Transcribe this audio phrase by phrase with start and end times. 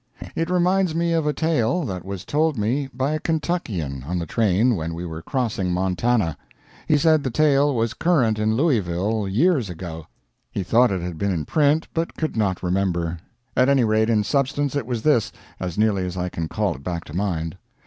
[0.35, 4.25] It reminds me of a tale that was told me by a Kentuckian on the
[4.25, 6.39] train when we were crossing Montana.
[6.87, 10.07] He said the tale was current in Louisville years ago.
[10.51, 13.19] He thought it had been in print, but could not remember.
[13.55, 16.83] At any rate, in substance it was this, as nearly as I can call it
[16.83, 17.55] back to mind.